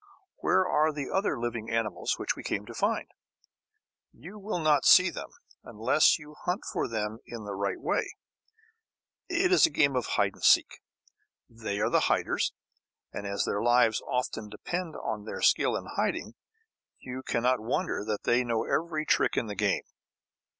[0.37, 3.07] Where are the other living animals which we came to find?
[4.11, 5.29] You will not see them
[5.63, 8.15] unless you hunt for them in the right way.
[9.29, 10.81] It is a game of "hide and seek."
[11.47, 12.51] They are the "hiders";
[13.13, 16.33] and, as their lives often depend on their skill in hiding,
[16.97, 19.83] you cannot wonder that they know every trick in the game.